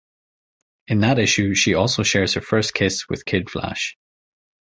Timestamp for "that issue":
1.01-1.53